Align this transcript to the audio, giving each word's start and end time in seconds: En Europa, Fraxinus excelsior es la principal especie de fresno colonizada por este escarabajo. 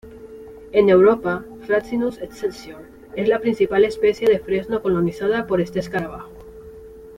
En 0.71 0.89
Europa, 0.89 1.45
Fraxinus 1.67 2.17
excelsior 2.23 2.81
es 3.15 3.27
la 3.29 3.37
principal 3.39 3.85
especie 3.85 4.27
de 4.27 4.39
fresno 4.39 4.81
colonizada 4.81 5.45
por 5.45 5.61
este 5.61 5.77
escarabajo. 5.77 6.31